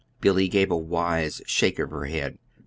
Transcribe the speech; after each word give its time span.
Billy 0.19 0.47
gave 0.47 0.71
a 0.71 0.75
wise 0.75 1.43
shake 1.45 1.77
of 1.77 1.91
her 1.91 2.05
head. 2.05 2.39